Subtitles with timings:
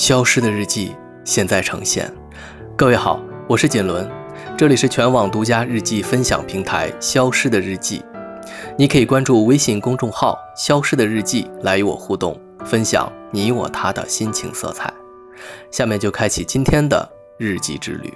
[0.00, 0.96] 消失的日记
[1.26, 2.10] 现在呈现。
[2.74, 4.10] 各位好，我是锦纶，
[4.56, 7.98] 这里是全网独家日记分享平台《消失的日记》。
[8.78, 14.90] 你可以关注微信公众号“消失的日记”来与我互动，分享你我他的心情色彩。
[15.70, 17.06] 下面就开启今天的
[17.36, 18.10] 日记之旅。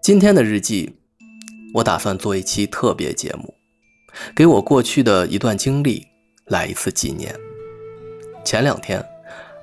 [0.00, 0.96] 今天的日记，
[1.74, 3.54] 我打算做一期特别节目，
[4.34, 6.06] 给我过去的一段经历
[6.46, 7.34] 来一次纪念。
[8.44, 9.04] 前两天，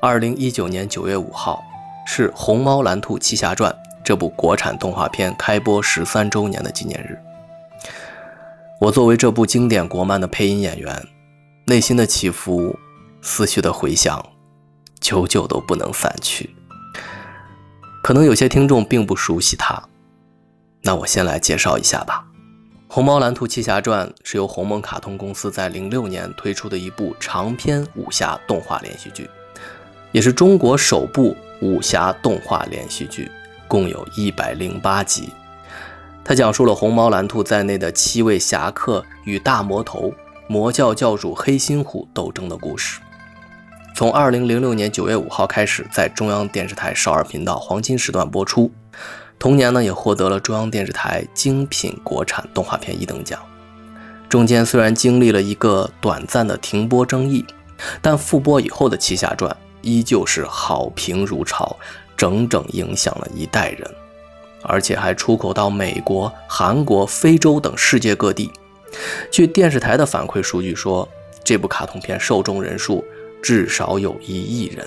[0.01, 1.61] 二零一九年九月五号，
[2.05, 3.71] 是《虹猫蓝兔七侠传》
[4.03, 7.19] 这部国产动画片开播十三周年的纪念日。
[8.79, 11.07] 我作为这部经典国漫的配音演员，
[11.65, 12.77] 内心的起伏、
[13.21, 14.25] 思绪的回响，
[15.01, 16.49] 久久都不能散去。
[18.01, 19.83] 可能有些听众并不熟悉他。
[20.81, 22.25] 那我先来介绍一下吧，
[22.91, 29.29] 《虹猫蓝兔七侠传》是由鸿蒙卡通公司在零六年推出的一部长篇武侠动画连续剧，
[30.11, 33.29] 也是中国首部武侠动画连续剧，
[33.67, 35.29] 共有一百零八集。
[36.25, 40.11] 它讲述了虹猫蓝兔在内的七位侠客与大魔头
[40.47, 42.99] 魔教教主黑心虎斗争的故事。
[43.95, 48.71] 从二零零六年九月五号开始，在中央电视台少儿频道黄金时段播出。
[49.39, 53.39] 同年呢，也获得了中央电视台精品国产动画片一等奖。
[54.27, 57.45] 中间虽然经历了一个短暂的停播争议，
[58.01, 59.49] 但复播以后的《七侠传》
[59.81, 61.75] 依旧是好评如潮，
[62.17, 63.89] 整整影响了一代人，
[64.61, 68.51] 而且还出口到美国、韩国、非洲等世界各地。
[69.31, 71.07] 据电视台的反馈数据说，
[71.43, 73.03] 这部卡通片受众人数
[73.41, 74.85] 至少有一亿人。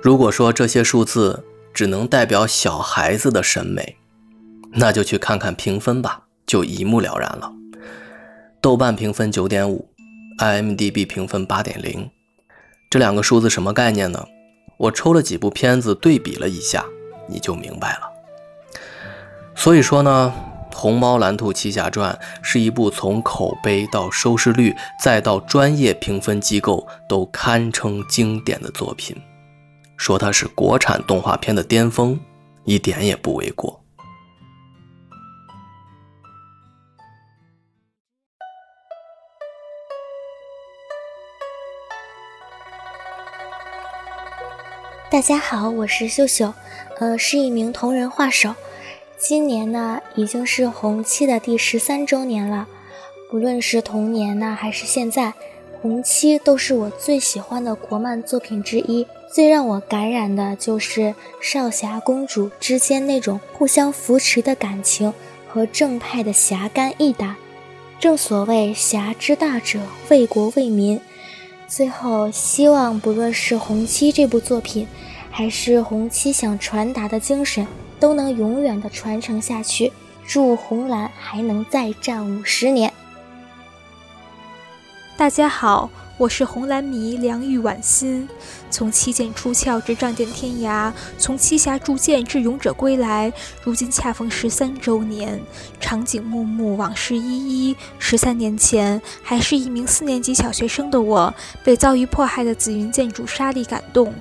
[0.00, 3.96] 如果说这些数字，只能代表小孩子的审美，
[4.72, 7.52] 那就去看看评分吧，就一目了然了。
[8.60, 9.88] 豆瓣评分九点五
[10.38, 12.10] ，IMDB 评分八点零，
[12.90, 14.26] 这两个数字什么概念呢？
[14.76, 16.84] 我抽了几部片子对比了一下，
[17.28, 18.10] 你就明白了。
[19.54, 20.32] 所以说呢，
[20.74, 29.14] 《虹猫蓝兔七侠传》是一部从口碑到收视率再到专业评分机构都堪称经典的作品。
[30.00, 32.18] 说它是国产动画片的巅峰，
[32.64, 33.84] 一点也不为过。
[45.10, 46.54] 大家好，我是秀秀，
[46.98, 48.54] 呃，是一名同人画手。
[49.18, 52.66] 今年呢，已经是红七的第十三周年了。
[53.30, 55.34] 不论是童年呢，还是现在，
[55.82, 59.06] 红七都是我最喜欢的国漫作品之一。
[59.32, 65.14] 最让我感染的就是少侠公主之间那种互相扶持的感情
[65.46, 67.36] 和正派的侠肝义胆。
[68.00, 71.00] 正所谓侠之大者，为国为民。
[71.68, 74.88] 最后，希望不论是红七这部作品，
[75.30, 77.64] 还是红七想传达的精神，
[78.00, 79.92] 都能永远的传承下去。
[80.26, 82.92] 祝红蓝还能再战五十年。
[85.16, 85.88] 大家好。
[86.20, 88.28] 我是红蓝迷梁玉婉心，
[88.70, 93.32] 从七剑出鞘至仗剑天涯，从七侠铸剑至勇者归来，
[93.64, 95.40] 如今恰逢十三周年，
[95.80, 97.74] 场景幕幕，往事依依。
[97.98, 101.32] 十三年前，还是一名四年级小学生的我，
[101.64, 104.12] 被遭遇迫害的紫云剑主沙莉感动，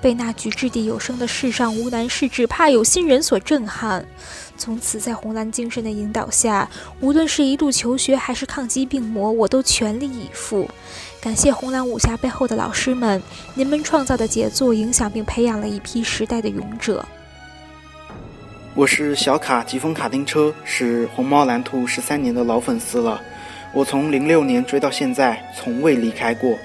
[0.00, 4.04] 被那句掷地有声的“世上无难事，只怕有心人”所震撼。
[4.56, 6.68] 从此，在红蓝精神的引导下，
[7.00, 10.68] 无论是一路求学还是抗击病魔，我都全力以赴。
[11.20, 13.22] 感谢红蓝武侠背后的老师们，
[13.54, 17.04] 您们创造的杰作影响并培养了一批时代的勇者。
[18.74, 23.20] 我是小卡疾风卡丁车，是红猫蓝兔十三年的老粉丝了。
[23.72, 26.56] 我从零六年追到现在，从未离开过。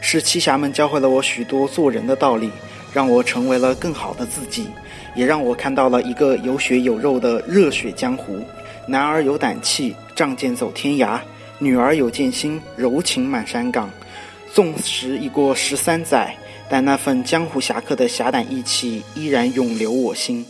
[0.00, 2.50] 是七侠们教会了我许多做人的道理，
[2.98, 4.66] 让我成为了更好的自己。
[5.14, 8.40] 也让我看到了一个有血有肉的热血江湖，
[8.88, 11.20] 男儿有胆气，仗剑走天涯；
[11.60, 13.88] 女儿有剑心，柔情满山岗。
[14.52, 16.36] 纵使已过十三载，
[16.68, 20.44] 但那份江湖侠客的侠胆义气依然永留我心。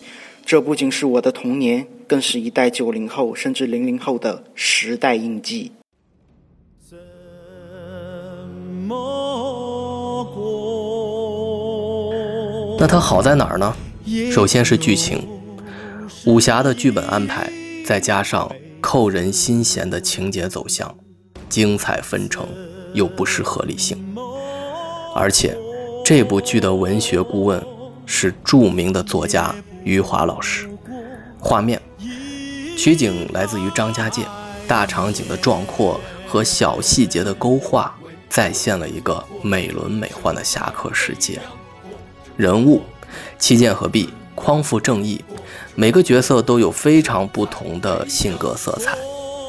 [0.46, 5.70] 这不仅是我的童年，更是一代九零后甚至零零后的时代印记。
[12.80, 13.74] 那它好在哪儿呢？
[14.30, 15.26] 首先是剧情，
[16.26, 17.52] 武侠的剧本安排，
[17.84, 20.94] 再加上扣人心弦的情节走向，
[21.48, 22.46] 精彩纷呈
[22.94, 23.98] 又不失合理性。
[25.12, 25.58] 而且，
[26.04, 27.60] 这部剧的文学顾问
[28.06, 29.52] 是著名的作家
[29.82, 30.68] 余华老师，
[31.40, 31.82] 画面、
[32.76, 34.22] 取景来自于张家界，
[34.68, 37.92] 大场景的壮阔和小细节的勾画，
[38.28, 41.40] 再现了一个美轮美奂的侠客世界。
[42.38, 42.80] 人物
[43.36, 45.24] 七剑合璧，匡扶正义，
[45.74, 48.96] 每个角色都有非常不同的性格色彩。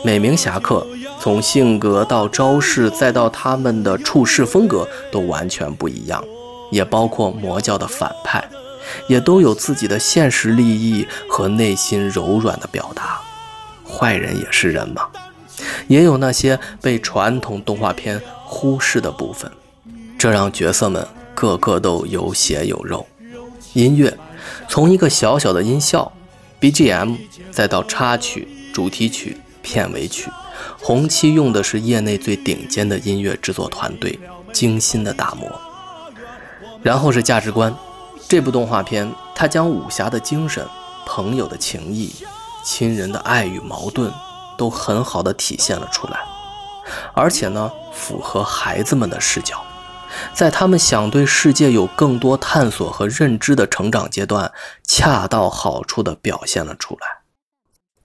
[0.03, 0.87] 每名侠客
[1.21, 6.23] 从性格到招式，再到他们的处事风格，都完全不一样。
[6.71, 8.49] 也包括魔教的反派，
[9.07, 13.21] 也都有自己的现实利益和内心柔软的表达。
[13.87, 15.09] 坏人也是人嘛，
[15.87, 19.51] 也有那些被传统动画片忽视的部分，
[20.17, 21.07] 这让角色们
[21.39, 23.07] 个个都有血有肉。
[23.71, 24.17] 音乐，
[24.67, 26.11] 从一个小小的音效
[26.59, 27.15] BGM，
[27.49, 30.29] 再到插曲、主题曲、片尾曲，
[30.81, 34.19] 红七用的是业内最顶尖的音乐制作团队
[34.51, 35.49] 精心的打磨。
[36.83, 37.73] 然后是价值观，
[38.27, 40.67] 这部动画片它将武侠的精神、
[41.05, 42.13] 朋友的情谊、
[42.65, 44.11] 亲人的爱与矛盾
[44.57, 46.19] 都很好的体现了出来，
[47.13, 49.63] 而且呢，符合孩子们的视角，
[50.33, 54.51] 在他们想对世界有更多探索和认知的成长阶段，
[54.83, 57.07] 恰到好处的表现了出来。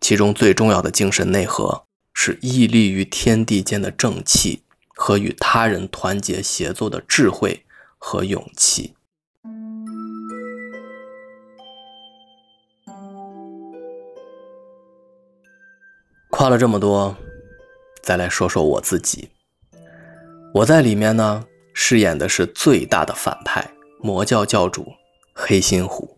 [0.01, 4.62] 其中最重要的精神内核是屹立于天地间的正气
[4.95, 7.61] 和与他人团结协作的智慧。
[8.07, 8.95] 和勇气。
[16.29, 17.17] 夸了这么多，
[18.03, 19.31] 再来说说我自己。
[20.53, 23.69] 我在里面呢，饰演的是最大的反派
[24.00, 24.93] 魔教教主
[25.35, 26.17] 黑心虎。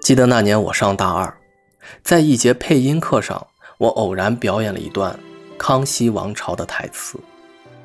[0.00, 1.36] 记得那年我上大二，
[2.02, 3.46] 在一节配音课上，
[3.78, 5.18] 我偶然表演了一段
[5.58, 7.20] 康熙王朝的台词。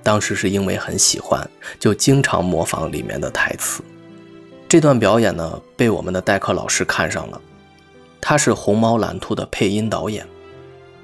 [0.02, 1.48] 当时是因为很喜欢，
[1.78, 3.84] 就经常模仿里面的台词。
[4.68, 7.42] 这段表演呢，被我们的代课老师看上了。
[8.22, 10.26] 他是《红猫蓝兔》的配音导演，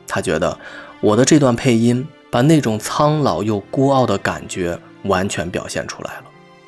[0.08, 0.58] 他觉得
[1.02, 6.26] 我的这段配音把那种苍老又孤傲的感觉完全表现出来了，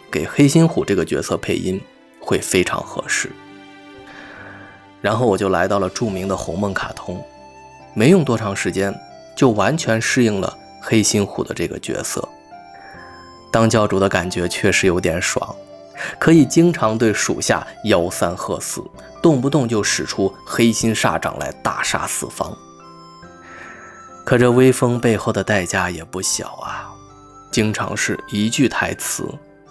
[0.10, 1.80] 给黑心虎这个角色配音
[2.20, 3.32] 会非常合适。
[5.02, 7.24] 然后我就来到了著名的红梦卡通，
[7.94, 8.94] 没用多长时间，
[9.36, 10.58] 就完全适应了。
[10.80, 12.26] 黑心虎的这个角色，
[13.52, 15.54] 当教主的感觉确实有点爽，
[16.18, 18.82] 可以经常对属下吆三喝四，
[19.22, 22.58] 动不动就使出黑心煞掌来大杀四方。
[24.24, 26.90] 可这威风背后的代价也不小啊，
[27.58, 29.28] 经常是一句台词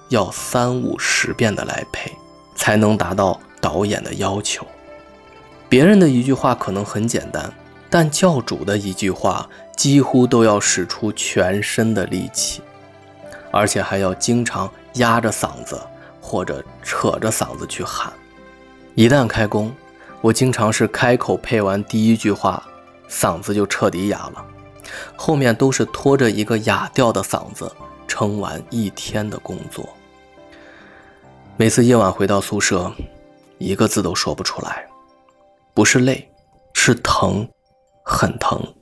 [0.09, 2.11] 要三五十遍的来配，
[2.57, 4.67] 才能达到导演的要求。
[5.69, 7.49] 别人的一句话可能很简单，
[7.89, 9.49] 但教主的一句话。
[9.77, 12.61] 几乎都要使出全身的力气，
[13.53, 15.81] 而且还要经常压着嗓子
[16.21, 18.13] 或者扯着嗓子去喊。
[18.97, 19.73] 一旦开工，
[20.23, 22.61] 我经常是开口配完第一句话，
[23.09, 24.45] 嗓子就彻底哑了，
[25.17, 27.71] 后面都是拖着一个哑掉的嗓子
[28.07, 29.89] 撑完一天的工作。
[31.57, 32.93] 每次夜晚回到宿舍，
[33.59, 34.87] 一个字都说不出来，
[35.73, 36.31] 不是累，
[36.75, 37.49] 是疼，
[38.05, 38.75] 很疼。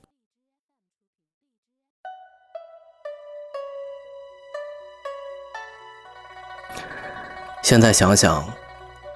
[7.62, 8.46] 现在想想，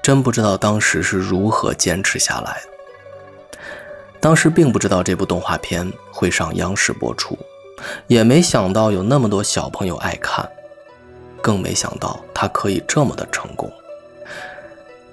[0.02, 2.77] 真不知道当时是如何坚持下来的。
[4.20, 7.38] 当时并不知道这部动画片会上央视播出，
[8.06, 10.48] 也没想到有那么多小朋友爱看，
[11.40, 13.72] 更没想到它可以这么的成功。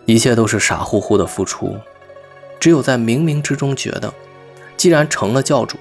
[0.06, 1.78] 一切都是傻乎乎的付出，
[2.60, 4.14] 只有在冥冥之中觉得，
[4.78, 5.78] 既然成了教主，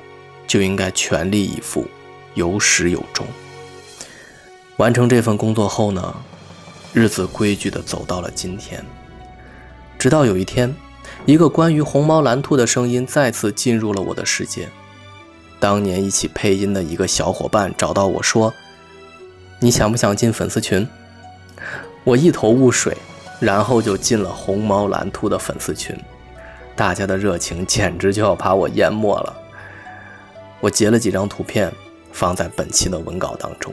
[0.47, 1.87] 就应该全力以赴，
[2.35, 3.27] 有始有终。
[4.77, 6.15] 完成这份工作后呢？
[6.93, 8.85] 日子规矩的走到了今天，
[9.99, 10.73] 直到有一天，
[11.27, 14.69] 一个关于红猫蓝兔的声音再次进入了我的世界。
[15.59, 18.53] 当年一起配音的一个小伙伴找到我说
[19.59, 20.87] ：“你想不想进粉丝群？”
[22.05, 22.95] 我一头雾水，
[23.41, 25.97] 然后就进了红猫蓝兔的粉丝群。
[26.77, 29.35] 大家的热情简直就要把我淹没了。
[30.61, 31.73] 我截了几张图片
[32.13, 33.73] 放在本期的文稿当中，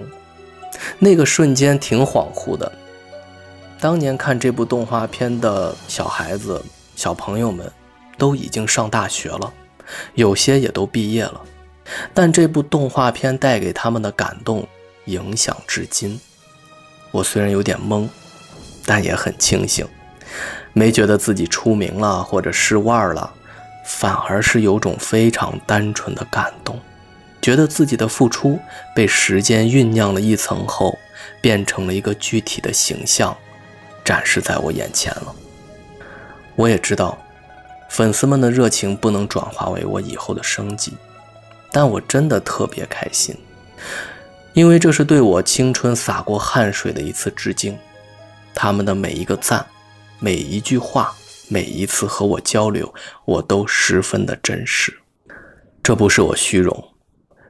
[0.99, 2.71] 那个瞬间挺恍惚的。
[3.81, 6.63] 当年看这部动画片的小孩子、
[7.01, 7.67] 小朋友们，
[8.15, 9.51] 都已经上大学了，
[10.13, 11.41] 有些也都毕业了。
[12.13, 14.67] 但这部动画片带给他们的感动，
[15.05, 16.21] 影响至今。
[17.09, 18.07] 我虽然有点懵，
[18.85, 19.83] 但也很庆幸，
[20.73, 23.33] 没觉得自己出名了或者失腕了，
[23.83, 26.79] 反而是有种非常单纯的感动，
[27.41, 28.59] 觉得自己的付出
[28.95, 30.95] 被时间酝酿了一层后，
[31.41, 33.35] 变成了一个具体的形象。
[34.05, 35.35] 展示在我眼前了。
[36.61, 37.17] 我也知道，
[37.89, 40.93] 粉丝们的热情不能转化为我以后的生计，
[41.71, 43.35] 但我真的特别开心，
[44.53, 47.75] 因为这是对我青春洒过汗水的一次致敬。
[48.53, 49.65] 他们的每一个赞，
[50.19, 51.11] 每一句话，
[51.49, 52.93] 每一次和我交流，
[53.25, 54.95] 我都十分的珍视。
[55.81, 56.93] 这不是我虚荣，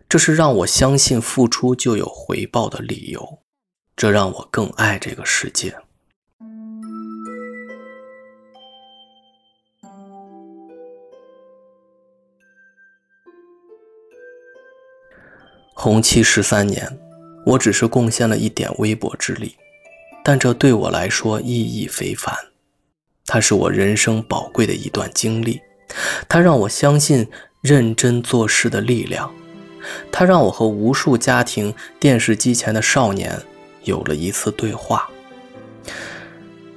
[0.07, 3.39] 这是让我相信付出就有回报的理由。
[3.97, 5.75] 这让我更爱这个世界。
[15.83, 16.95] 红七十三年，
[17.43, 19.55] 我只是贡献了一点微薄之力，
[20.23, 22.35] 但这对我来说意义非凡。
[23.25, 25.59] 它是我人生宝贵的一段经历，
[26.29, 27.27] 它让我相信
[27.61, 29.33] 认真做事的力量，
[30.11, 33.41] 它让我和无数家庭电视机前的少年
[33.83, 35.09] 有了一次对话。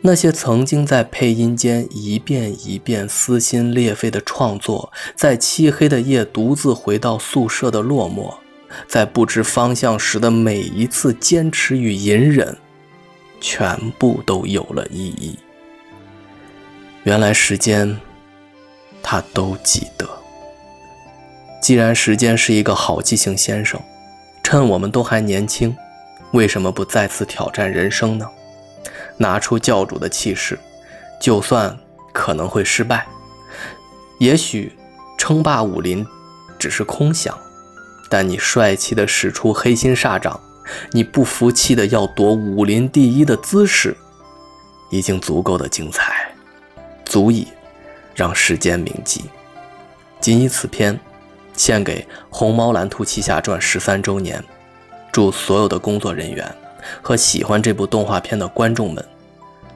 [0.00, 8.34] 那些曾经在配音间一遍一遍撕心裂肺的创作，在漆黑的夜独自回到宿舍的落寞。
[8.86, 12.56] 在不知方向时的每一次坚持与隐忍，
[13.40, 15.38] 全部都有了意义。
[17.04, 17.98] 原来时间，
[19.02, 20.08] 他都记得。
[21.62, 23.80] 既然时间是一个好记性先生，
[24.42, 25.74] 趁我们都还年轻，
[26.32, 28.26] 为什么不再次挑战人生呢？
[29.16, 30.58] 拿出教主的气势，
[31.20, 31.78] 就算
[32.12, 33.06] 可能会失败，
[34.18, 34.72] 也许
[35.16, 36.04] 称霸武林
[36.58, 37.38] 只是空想。
[38.08, 40.38] 但你帅气的使出黑心煞掌，
[40.92, 43.96] 你不服气的要夺武林第一的姿势，
[44.90, 46.32] 已经足够的精彩，
[47.04, 47.48] 足以
[48.14, 49.24] 让世间铭记。
[50.20, 50.98] 仅以此篇，
[51.54, 54.42] 献给《红猫蓝兔七侠传》十三周年，
[55.12, 56.54] 祝所有的工作人员
[57.02, 59.04] 和喜欢这部动画片的观众们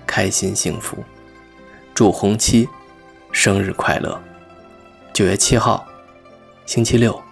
[0.06, 0.96] 开心幸福。
[1.94, 2.68] 祝红七
[3.32, 4.18] 生日快乐！
[5.12, 5.86] 九月七号，
[6.64, 7.27] 星期六。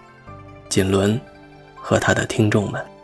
[0.69, 1.19] 锦纶
[1.75, 2.96] 和他的听众们。